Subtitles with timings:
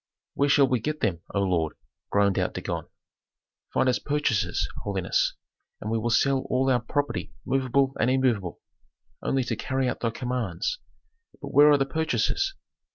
[0.33, 1.77] "Where shall we get them, O lord?"
[2.09, 2.87] groaned out Dagon.
[3.71, 5.35] "Find us purchasers, holiness,
[5.79, 8.61] and we will sell all our property movable and immovable,
[9.21, 10.79] only to carry out thy commands.
[11.39, 12.55] But where are the purchasers?